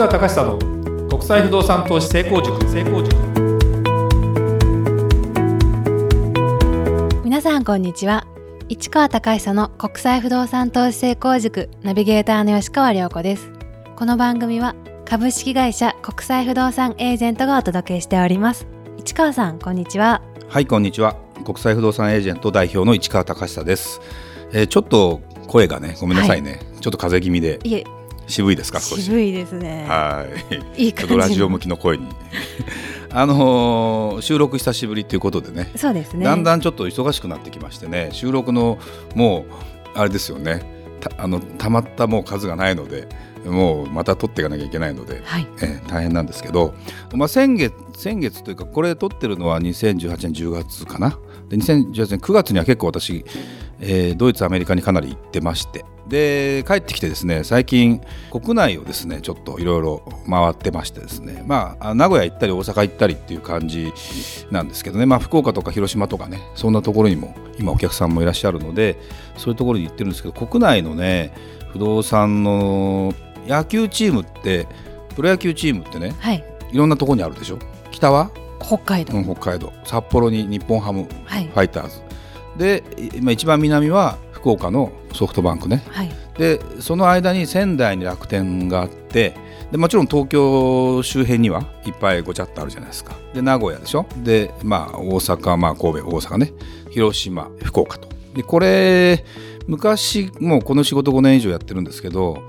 [0.00, 2.58] 川隆久の国際不動産投資成功塾。
[2.70, 3.14] 成功塾
[7.22, 8.26] 皆さんこんにちは。
[8.70, 11.68] 市川隆久の国際不動産投資成功塾。
[11.82, 13.50] ナビゲーターの吉川良子です。
[13.94, 14.74] この番組は
[15.04, 18.66] 株式会社国際不動産エージェントがお届けしております。
[18.96, 20.22] 市川さんこんにちは。
[20.48, 21.14] はいこんにちは。
[21.44, 24.00] 国際不動産エージェント代表の市川隆久です、
[24.54, 27.60] えー、ちょっと声がねごめんなさいね、ちょっと風邪気味で。
[27.64, 27.84] いえ
[28.30, 29.02] 渋いですか少し。
[29.02, 29.84] 渋いですね。
[29.88, 30.26] は
[30.76, 30.84] い。
[30.84, 32.06] いい感じラジオ向きの声に。
[33.12, 35.70] あのー収録久しぶりということでね。
[35.76, 36.24] そうですね。
[36.24, 38.10] だんだんちょっと忙しくなってきましてね。
[38.12, 38.78] 収録の
[39.14, 39.46] も
[39.94, 40.62] うあれですよね。
[41.00, 43.08] たあのたまったもう数がないので
[43.44, 45.46] もうまた撮っていかなきゃいけないので、はい。
[45.62, 46.74] えー大変なんですけど、
[47.14, 51.18] まあ、先月先月というかこれ撮ってるのは2018年10月かな。
[51.48, 53.24] で2018年9月には結構私、
[53.80, 63.92] えードイツアメリカにかなり行ってましてで帰ってきてですね最近国内をですねちょっといろいろ回ってましてですねまああ名古屋行ったり大阪行ったりっていう感じ
[64.50, 68.98] なんですけどねまあ福岡とか広島とかねそんなところにも今お客さんもいらっしゃるので
[69.38, 71.32] そういうところに行ってるんですけど国内のね
[71.72, 73.14] 不動産の
[73.46, 74.66] 野球チームって
[75.14, 76.44] プロ野球チームってねはい。
[76.72, 77.58] いろんなところにあるでしょ？
[77.90, 79.72] 北は、北海道、うん北海道。
[79.84, 81.48] 札幌に日本ハムフはい。
[81.48, 82.00] ァイターズ。
[82.56, 82.84] で
[83.16, 85.82] 今一番南は福岡のソフトバンクね。
[85.88, 86.10] はい。
[86.38, 89.34] でその間に仙台に楽天があって
[89.70, 93.14] でもちろん東京周辺にはいっぱいごちゃっとあるじゃないですか。
[93.34, 94.06] で名古屋でしょ。
[94.24, 96.52] でまあ大阪まあ神戸大阪ね。
[96.90, 98.08] 広島福岡と。
[98.34, 99.24] でこれ
[99.66, 102.42] 昔もうこの仕事5年以上やってるんですけど、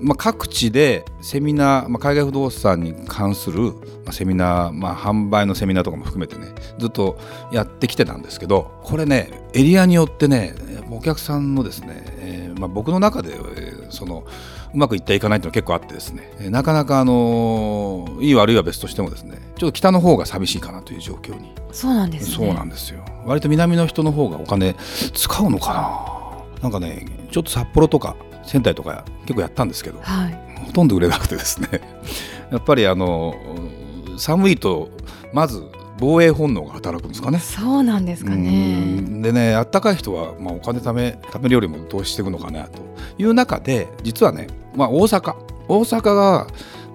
[0.00, 3.72] まあ、各地でセミナー、まあ、海外不動産に関する、ま
[4.08, 7.18] あ、セミナー、まあ、販売のセミナーとかも含めてねずっと
[7.52, 10.54] やってきてたんですけどこれねエリアによってね
[10.90, 14.24] お客さんのですね、えーまあ、僕の中で、えーその
[14.74, 21.52] うまくいっていかないっていうのは結構あってですね、えーなかなか、あのーいい悪いは別としてもですねちょっと北の方が寂しいかなという状況に。
[21.72, 22.36] そうなんですね。
[22.36, 23.04] そうなんですよ。
[23.24, 24.74] 割と南の人の方がお金
[25.14, 26.62] 使うのかな。
[26.62, 30.38] なんかねちょっと札幌とか仙台とか結構やったんですけどはい。
[30.66, 31.68] ほとんど売れなくてですね。
[32.50, 33.34] やっぱりあの
[34.18, 34.90] 寒いと
[35.32, 35.64] まず
[35.98, 37.38] 防衛本能が働くんですかね。
[37.38, 39.22] そうなんですかうねん。
[39.22, 42.80] でねあったかい人は、まあ、お金貯め貯めるよりも投資していくのかなと
[43.18, 45.34] いう中で実はね、まあ、大阪。
[45.68, 46.46] 大阪が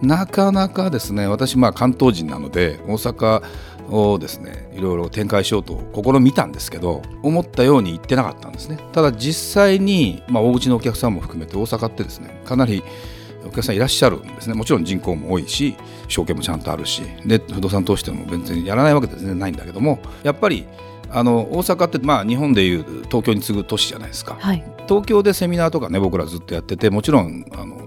[0.02, 3.44] なかなかですね私まあ関東人なので大阪
[3.90, 8.80] をですねいろいろ展開しようと試みたんですけど思ったように行ってなかったんですね。
[8.94, 12.84] ただ実際に、まあ、大口のお客さんも含めて大阪ってですねかなり
[13.46, 14.54] お客さんいらっしゃるんですね。
[14.54, 15.76] もちろん人口も多いし
[16.12, 17.02] 証券もちゃんとあるし。
[17.26, 20.66] で不動産投資でも全然やらないわけでは全然ないんだけどもやっぱり
[21.10, 24.38] あの大阪ってまあ日本でいう東京に次ぐ都市じゃないですか。
[24.40, 24.64] はい。
[24.88, 27.78] 東京でセミナーとかね僕らずっとやっててもちろんあの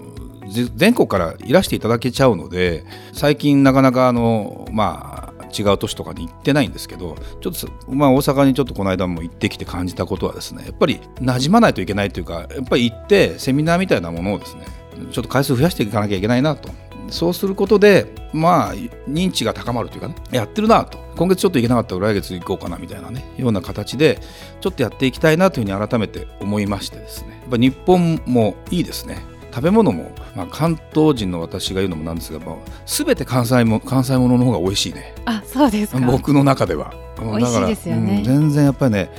[0.50, 14.66] ぜ全国からいらしていただけちゃうので最近なかなかあのまあ違う都市とかに行ってないんですけどちょっとすまあ大阪にちょっとこの間も行ってきて感じたことはですねやっぱり馴染まないといけないというかやっぱり行ってセミナーみたいなものをですね
[15.12, 16.70] ちょっと回数増やしていかなきゃいけないなと
[17.10, 18.74] そうすることでまあ
[19.08, 20.98] 認知が高まるというかねやってるなと。
[21.16, 24.20] 今月ちょっと行けなかったら来月行こうかなみたいなねような形で
[24.60, 27.38] ちょっとやっていきたいなというふうに改めて思いましてですね。
[27.42, 29.18] やっぱ日本もいいですね。
[29.54, 32.56] 食べ物も、まあ、関東人の私が言うのもなんですが、まあ、
[32.86, 35.14] 全て関西も関西ものの方が美味しいね。
[35.26, 36.00] あそうですか。
[36.00, 36.92] 僕の中では。
[37.20, 38.18] 美味しいですよね。
[38.18, 39.10] だからうん全然やっぱりね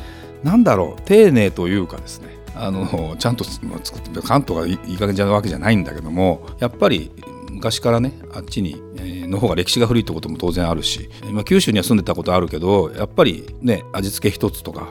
[0.44, 7.12] なんだろう丁寧というかですねあのちゃんとまあ作って関東がいいい加減じゃわけじゃないんだけどもやっぱり
[7.56, 14.88] 昔からねあっちに、えーの方が歴史が古いってことも当然あるし、まあ、九州には住んでたことあるけどやっぱりね味付け一つとか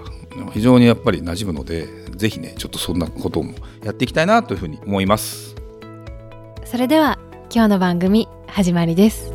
[0.52, 1.86] 非常にやっぱり馴染むので
[2.16, 5.54] ぜひねちょっとそんなこともやっていきたいなというふうに思います。
[6.64, 7.18] それでは
[7.52, 9.32] 今日の番組始まりです。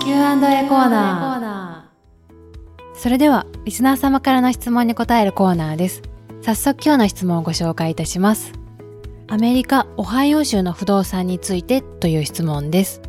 [0.00, 1.32] Q&A コーナー。
[3.02, 6.02] それではリスナー様からの質問に答えるコーナーです
[6.42, 8.52] 早速今日の質問をご紹介いたします。
[9.28, 13.00] アメリカ・オハイオ州の不動産についてという質問です。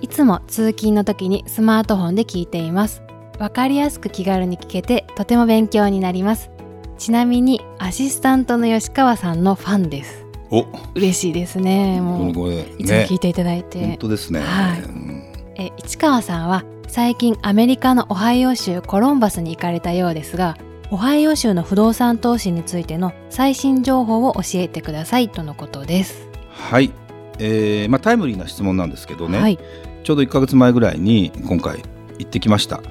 [0.00, 3.02] いつも通勤の時にスマートフォンで聞いています。
[3.38, 6.50] わかりやすく気軽に聞けてとても勉強になります。
[6.96, 10.24] ちなみにアシスタントの吉川さんのファンです。
[10.50, 10.64] お。
[10.94, 12.00] 嬉しいですね。
[12.00, 14.40] もういつもね聞いていただいて、本当ですね。
[14.40, 14.80] はい。
[14.80, 15.32] うん。
[15.56, 20.56] え市川さんは最近アメリカのオハイオ州コロンバスに行かれたようですが
[20.92, 26.28] オハイオ州の不動産投資についての最新情報を教えてくださいとのことです。
[26.50, 26.92] はい、
[27.38, 29.58] えーまあ、タイムリーな質問なんですけどね、はい、
[30.04, 31.82] ちょうど1ヶ月前ぐらいに今回
[32.18, 32.82] 行ってきました。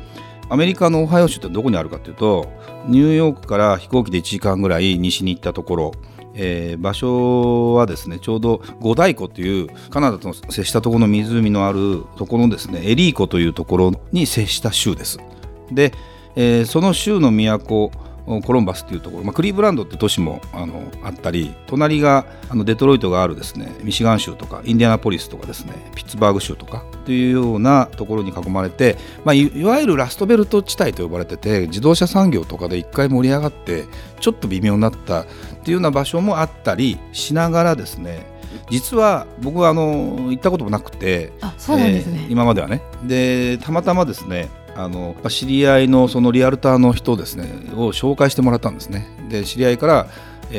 [0.49, 2.51] アメリカのオハイオ州ってどこにあるかというと
[2.87, 5.91] ニューヨークから飛行機で1時間ぐらい西に行ったところ。
[6.33, 15.19] えー場所はですねちょうど五大湖というカナダと接したところの湖のあるところのですねエリー湖というところに接した州です。
[15.71, 15.93] で、
[16.35, 17.91] えーその州の都
[18.25, 33.85] コロンバスというところ、まあ、クリーブランドって都市もあのあったり隣があのデトロイトがあるですねミシガン州とかインディアナポリスとかですねピッツバーグ州とかというようなところに囲まれて、まあ、いいわゆるラストベルト地帯と呼ばれてて自動車産業とかで一回盛り上がって
[34.19, 35.25] ちょっと微妙になったっ
[35.63, 38.31] ていうような場所もあったりしながらですね
[38.69, 42.19] 実は僕はあの行ったこともなくてあそうなんですね。
[42.23, 42.81] えー今まではね。
[43.03, 47.45] でたまたまですねあの知り合いのそのリアルターの人ですね
[47.75, 49.07] を紹介してもらったんですね。
[49.29, 50.07] で知り合いから、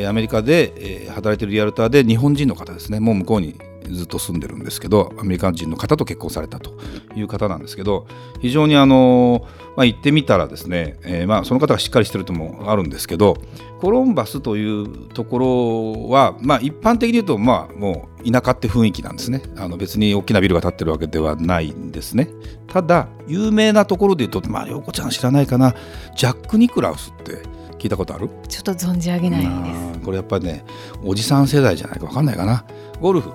[0.07, 2.99] アメリカで、働いてるリアルターで日本人の方ですね。
[2.99, 3.55] もう向こうに
[3.91, 6.77] ずっと住んでるんですけどアメリカ人の方と結婚されたと
[7.15, 8.07] いう方なんですけど
[8.41, 9.45] 非常にあの、
[9.75, 13.37] まあ、行ってみたらですね、えーまあ、その方がしっかりしてるともあるんですけど
[13.81, 19.41] コロンバスというところは、まあ、一般的に言うと、もう田舎って雰囲気なんですね。
[19.57, 22.29] あの別に大きなビルが建ってるわけではないんですね。
[22.73, 25.75] ただ有名なところで言うと、まあ、陽子ちゃん知らないかな。
[26.15, 27.43] ジャック・ニクラウスって
[27.77, 28.29] 聞いたことある？
[28.49, 29.47] ちょっと存じ上げないで
[29.93, 29.99] す。
[29.99, 30.65] これやっぱりね
[31.03, 32.65] おじさん世代じゃないか分かんないかな。
[32.99, 33.31] ゴルフ。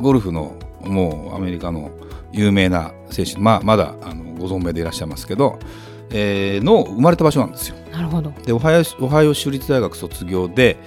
[0.00, 1.92] ゴルフのもうアメリカの
[2.32, 5.58] 有名な選手、まあ、まだあのご存命でいらっしゃいますけど、
[6.10, 7.76] えーの生まれた場所なんですよ。
[7.92, 8.32] なるほど。
[8.44, 10.78] でオハイオオハイオ州立大学卒業で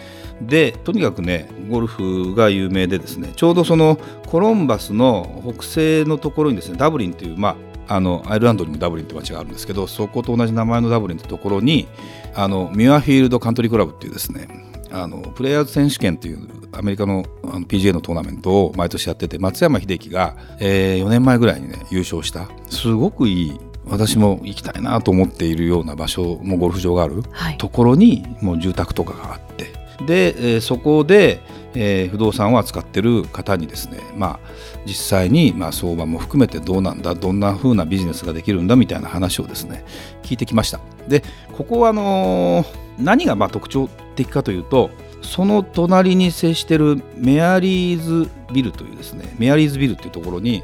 [0.42, 7.56] でとにかくねゴルフが有名でですねちょうどそのコロンバスの北西のところにですねダブリンという、まあ、
[7.88, 11.88] あのアイルランドにもダブリンって街があるんですけどそこと同じ名前のダブリンってところに
[12.34, 14.48] あのミュアフィールドカントリークラブっていうですね
[14.92, 27.58] あのプレイヤーズ選手権というアメリカのあの PGA のトーナメントを毎年やってて松山英樹が、え4年前ぐらいにね優勝したすごくいい私も行きたいなと思っているような場所もゴルフ場があるはい。
[27.58, 29.74] ところにもう住宅とかがあって
[30.06, 31.42] で、えーそこで、
[31.76, 34.50] えー不動産を扱ってる方にですねまあ
[34.86, 39.84] 実際にまあ相場も含めてどうなんだどんな風なビジネスができるんだみたいな話をですね
[40.24, 40.80] 聞いてきました。
[41.08, 41.24] で
[41.58, 44.90] ここはあのー何がまあ特徴的かというと
[45.22, 50.64] その隣に接しているメアリーズビルというですねメアリーズビルというところに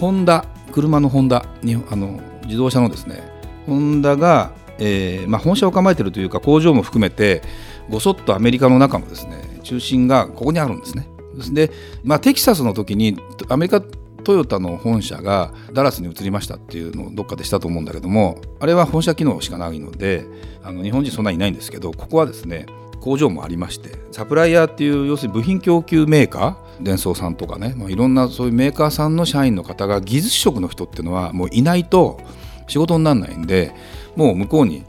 [0.00, 3.22] ホンダ車のホンダあの自動車のですね
[3.66, 7.42] ホンダが、えーまあ、本社を構えているというか工場も含めて
[7.90, 11.08] ごそっとアメリカの中のですね中心がここにあるんですね。
[11.52, 11.70] で、
[12.04, 13.18] まあ、テキサスの時に
[13.48, 13.80] アメリカ
[14.22, 20.24] トヨタの本社がダラスに移りましたっていうのをどっかでしたと思うんだけどもあれは本社機能しかないので
[20.62, 22.66] あの日本人そんなにいないんですけどここはですね
[23.00, 32.20] 工場もありましてサプライヤーっていう要するに部品供給メーカーデンソーさんとかね、まあ、いろんなそういうメーカーさんの社員の方が技術職の人っていうのはもういないと
[32.68, 33.74] 仕事にならないんで
[34.14, 34.84] もう向こうに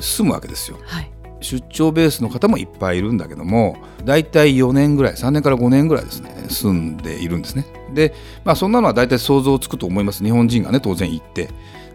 [0.00, 0.78] 住むわけですよ。
[0.84, 7.66] はい出張ベースの方もいっぱいいるんだけども大体4年ぐらい3年から5年ぐらいですね住んでいるんですね。
[7.94, 8.14] で
[8.44, 10.24] まあそんなのは大体想像つくと思います。
[10.24, 11.48] 日本人がね当然行って。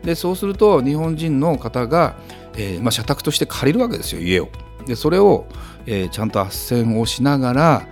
[0.04, 2.18] でそうすると日本人の方が、
[2.56, 4.50] えーまあ、社宅として借りるわけですよ家を。
[4.86, 5.46] でそれを、
[5.86, 6.50] えーちゃんと斡
[6.86, 7.88] 旋をしながら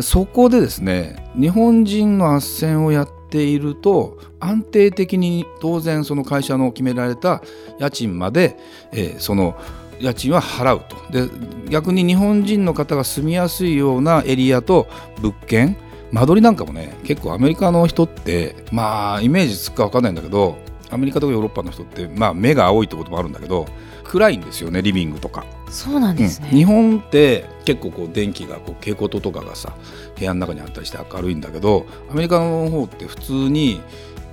[0.00, 7.42] そこでですね日本人の斡旋をやっていると安定的に当然その会社の決められた
[7.78, 8.56] 家賃まで、
[8.92, 9.56] えーその
[10.00, 10.96] 家賃は払うと。
[11.10, 11.28] で
[11.68, 14.88] 逆に日本人の方が住みやすいようなエリアと
[15.20, 15.76] 物件
[16.12, 20.58] 間取りなんかもね結構アメリカの人ってまあイメージつくか分かんないんだけど
[20.90, 23.66] アメリカとかヨーロッパの人ってまあ目が青いってこともあるんだけど
[24.04, 25.44] 暗いんですよねリビングとか。
[25.68, 26.56] そうなんですね、うん。
[26.56, 29.74] 日本って結構こう電気がこう蛍光灯とかがさ
[30.16, 33.80] 部屋の中にあったりして明るいんだけどアメリカの方って普通に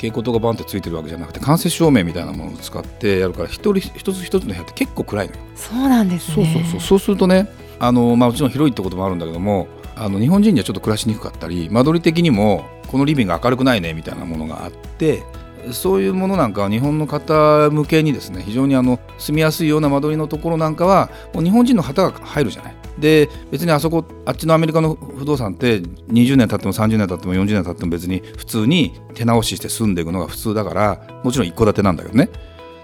[0.04, 5.40] 蛍光灯がバンってついてるわけじゃなくて間接照明みたいなものを使ってやるから一人一つ一つの部屋って結構暗いのよ。
[5.56, 15.24] そうなんですそうねそうそうそうするとねあの、まあ、もちろん広いってこともあるんだけどもあの日本人にはちょっと暮らしにくかったり間取り的にもこのリビング明るくないねみたいなものがあって
[15.72, 22.76] そういうものなんかは日本の方向けにですね非常にあの住みやすいような間取りのところなんかはもう日本人の方が入るじゃない。
[23.00, 32.30] で別にあそこあっちのアメリカの不動産って20年経っても30年経っても40年経っても別に普通に手直しして住んでいくのが普通だからもちろん一戸建てなんだけどね。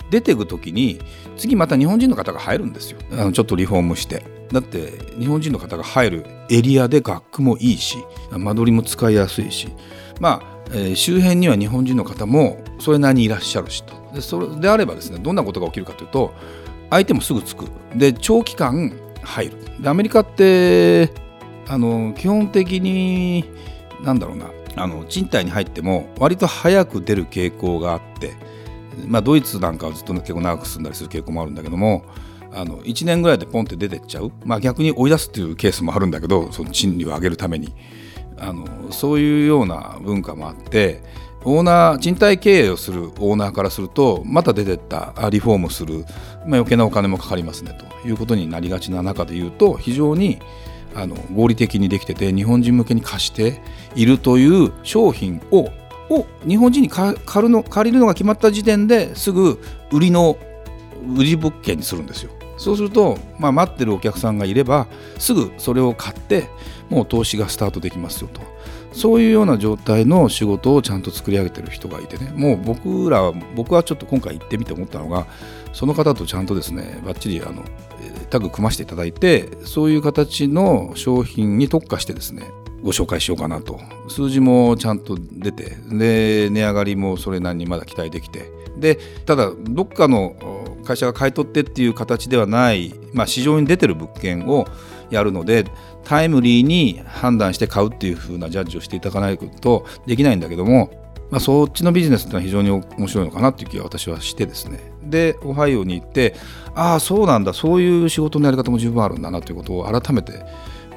[0.09, 0.99] 出ていく時に
[1.37, 2.99] 次また日本人の方が入るんですよ。
[3.11, 4.23] あのちょっとリフォームして。
[4.51, 7.99] だって日本人の方が入るエリアで学区もいいし
[8.31, 9.69] 間取りも使いやすいし。
[10.19, 13.93] まあ、えー周辺には日本人の方もそれなりにいらっしゃるしと。
[14.13, 16.33] でそれであればですねどんなことが起きるかというと
[16.89, 17.65] 相手もすぐ着く。
[17.95, 18.91] で長期間
[19.23, 19.57] 入る。
[19.79, 21.11] でアメリカって
[21.67, 23.45] あの基本的に
[24.03, 24.51] なんだろうな。
[24.75, 28.33] あの賃貸に入っても割と早く出る傾向があって
[29.07, 32.03] まあ、ドイツなんかはずっと結構長く住んだりする傾向もあるんだけども
[32.51, 37.73] あの1年ぐらいでポンって出てっちゃう、まあ、逆に追い出すっていうケースもあるんだけどその賃利を上げるために。
[38.41, 41.03] あのそういうような文化もあって
[41.45, 46.05] オーナー賃貸経営をするオーナーからするとまた出てったリフォームする、まあ、
[46.45, 50.39] 余計なお金もかかりますねということになりがちな中で言うと非常に
[50.95, 53.61] あの合理的にできてて日本人向けに貸して
[53.95, 55.69] いるという商品を
[56.09, 60.37] を日本人に借るの借りるのが決まった時点ですぐ売りの
[61.15, 62.31] 売り物件にするんですよ。
[62.57, 66.49] そうすると、まあ、待ってるお客さんがいればすぐそれを買って
[66.89, 68.41] もう投資がスタートできますよと
[68.91, 72.31] そういうような状態の仕事をちゃんと作り上げてる人がいてね。
[72.35, 75.27] もう僕らは僕はちょっと今回行ってみて思ったのが
[75.73, 77.63] その方とちゃんとですねばっちりあの
[78.29, 82.43] タグ組ませていただいてそういう形の商品に特化してですね
[82.81, 83.79] ご紹介しようかなと。
[84.07, 88.51] 数字もちゃんと出てで値上がりもそれなりにまだ期待できて。
[88.77, 90.35] でただどっかの
[90.85, 94.65] 会社が買い取ってっていう形ではない、まあ、市場に出てる物件を
[95.09, 95.65] やるので
[96.03, 100.91] タイムリーに判断して買うっていう風なジャッジをしていただかないとできないんだけども、
[101.29, 106.35] まあ、そっちのビジネスってのは非常に面白いのかなっていう気が私はしてですねでオハイオに行って
[106.75, 110.45] ああそうなんだそういう仕事のやり方も十分あるんだなということを改めて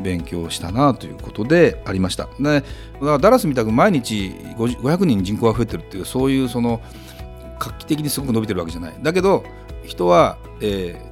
[0.02, 2.28] 勉強したなということでありました。
[2.38, 2.66] でだか
[3.00, 6.80] らダラスみたく毎日500人人口が増えてるっていうそういうその
[7.58, 8.94] 画期的にすごく伸びてるわけじゃない。
[9.02, 9.44] だけど
[9.84, 10.96] 人は、え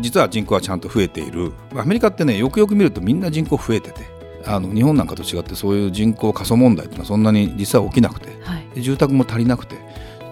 [0.00, 1.52] 実は人口はちゃんと増えている。
[1.76, 4.14] アメリカってねよくよく見るとみんな人口増えてて。
[4.46, 9.76] あの日本なんかと違ってそういう人口過疎問題っていうのはそんなに実は起きなくて、はい、住宅も足りなくて。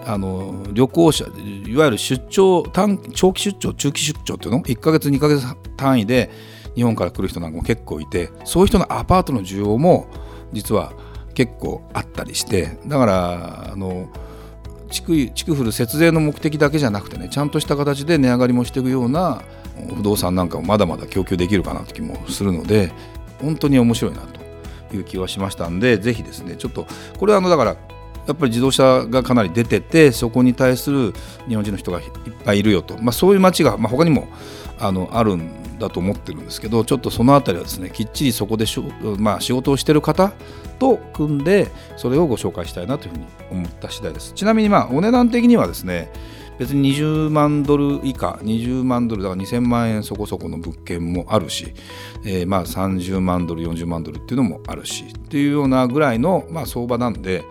[0.05, 1.25] あの旅行者
[1.65, 5.45] いわゆる出張短長期出張中期出張っていうの？1か月2か月
[5.77, 6.29] 単位で
[6.75, 8.29] 日本から来る人なんかも結構いて。
[8.43, 10.07] そういう人のアパートの需要も
[10.51, 10.93] 実は
[11.33, 12.77] 結構あったりして。
[12.85, 14.09] だからあの
[15.01, 19.41] 地区フル節税の目的だけじゃなくてねちゃんとした形で値上がりもしていくような
[19.95, 22.91] 不動産なんかもまだまだ供給できるかなと気もするので
[23.41, 26.85] 本当に面白いなという気はしましたんでぜひですねちょっと
[27.17, 27.75] これはあのだから
[28.25, 31.13] やっぱり自動車がかなり出ててそこに対する
[31.47, 32.05] 日本人の人がいっ
[32.45, 34.27] ぱいいるよと、まあ、そういう街が、まあ、他にも
[34.79, 38.83] あのあるんだと思ってるんですけどちょっとその辺りはですねきっちりそこでしょ、
[39.17, 40.33] まあ、仕事をしてる方
[40.83, 46.11] と組んでそれをご紹介したいなというふうに思った次第ですちなみにまあお値段的にはですね
[46.59, 51.73] 別に20万ドル以下20万ドルだから2000万円そこそこの物件もあるし、
[52.25, 57.43] えー、まあ30万ドル40万ドルっていうのもあるしっていうようなぐらいのまあ相場なんで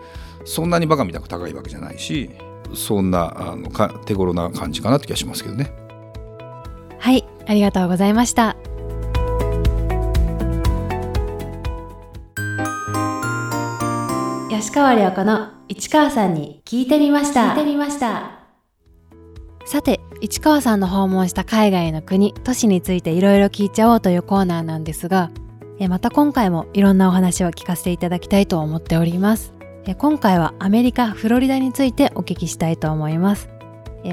[0.45, 2.29] そんなにバカみたく高いわけじゃないし
[2.75, 5.73] そんなあのか手頃な感じかなって気がしますけどね。
[6.99, 8.55] はいありがとうございました
[14.63, 17.49] 吉川良子の市川さんに聞いてみました。
[17.49, 18.45] 聞いてみました。
[19.65, 25.31] さて市川さんの訪問した海外の国都市についていろいろ聞いちゃおうというコーナーなんですが
[25.89, 29.53] また今回もいろんなお話を聞かせていただきたいと思っております。
[29.97, 33.49] 今回はアメリカフロリダについてお聞きしたいと思います。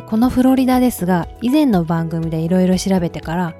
[0.09, 3.55] このフロリダですが以前の番組でいろいろ調べてから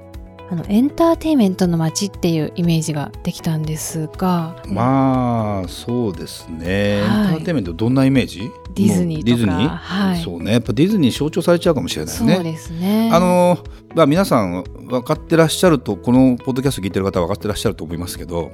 [0.51, 4.61] あのエンターテインメントの街っていうイメージができたんですが。
[4.67, 8.51] まあそうですね、はい、エンターテインメントどんなイメージ？
[8.75, 10.51] ディズニーディズニー、はい、そうね。
[10.51, 12.35] やっぱディズニー象徴されちゃうかもしれないね。
[12.35, 13.09] そうですね。
[13.13, 13.59] あの、
[13.95, 18.51] まあ、皆さん分かってらっしゃるとこのポッドキャスト聞いてる方は分かってらっしゃると思いますけど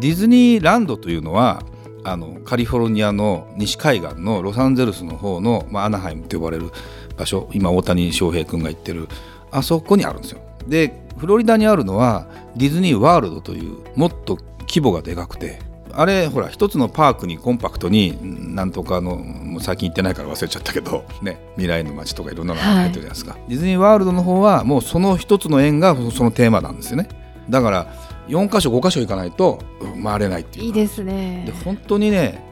[0.00, 1.62] ディズニーランドというのは
[2.02, 6.72] あのカリフォルニアの西海岸のロサンゼルスの方の、まあ、アナハイムと呼ばれる
[7.16, 9.08] 場所今大谷翔平君が言ってる
[9.52, 10.40] あそこにあるんですよ。
[10.66, 15.60] でフロリダにあるのはディズニーワールドというもっと規模がでかくて
[15.92, 27.08] あれほら一つのパークにコンパクトになんとかのもう最近行ってないから忘れちゃったけど、 ね、未来の街とかいろんなのが入ってるじゃないですか、はい、ディズニーワールドの方はもうその一つの園がそのテーマなんですよね。
[27.48, 27.86] だから
[28.28, 29.60] 4か所5か所行かないと
[30.02, 31.44] 回れないっていういいですね。
[31.46, 32.44] で本当にね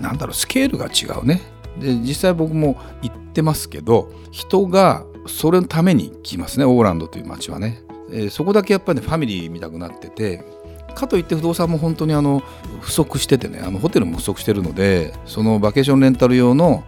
[0.00, 1.40] なんだろうスケールが違うね。
[1.78, 10.44] で実際僕も行ってますけど人がそれのために来ますねオーランドという街はね、えー、そこだけやっぱり、ね、ファミリー見たくなってて
[10.94, 12.42] かといって不動産も本当にあの
[12.80, 16.84] 不足しててねあのホテルも不足してるのでそのバケーションレンタル用の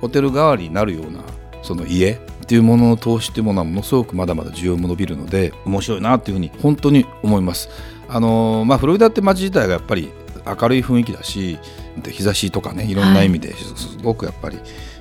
[0.00, 1.20] ホテル代わりになるような
[1.62, 7.70] その家っていうものの投資っていうものはものすごくまだまだ需要も伸びるので面白いなっていうふうに本当に思います。
[8.06, 10.10] あのまあ、フロリダって街自体がやっぱり
[10.46, 11.58] 明るい雰囲気だし
[11.96, 14.58] で日差しとかねいろんな意味ですごくやっぱり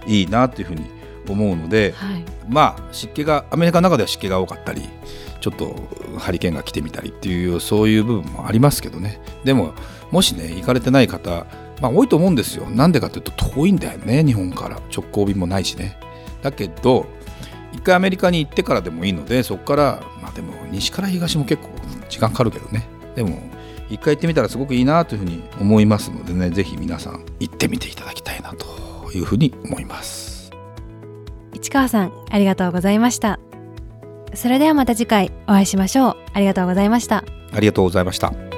[0.07, 0.85] いいなっていうふうに
[1.29, 4.89] 思うので、はい、まあ湿気がアメリカの中では湿気が多かったり
[5.43, 5.75] ちょっと
[6.19, 9.19] ハリケーンが来てみたりっていうそういう部分もありますけどね。
[9.43, 9.73] でも
[10.09, 11.45] もしね行かれてない方、
[11.81, 12.69] まあ、多いと思うんですよ。
[12.69, 14.79] なんでかというと遠いんだよね日本から。
[14.95, 15.99] 直行便もないしね。
[16.41, 17.07] だけど
[17.73, 21.71] 一回アメリカに行ってからでもいいのでそこからまあでも西から東も結構
[22.07, 22.87] 時間かかるけどね。
[23.13, 23.37] でも
[23.89, 30.51] 一回行ってみたらすごくいいなというふうに思いますのでねぜひ皆さん行ってみていただきたいなというふうに思います。
[31.53, 33.39] 市川さんありがとうございました。
[34.35, 36.15] それではまた次回お会いしましょう。
[36.33, 37.23] ありがとうございました。
[37.53, 38.52] ありがとうございました。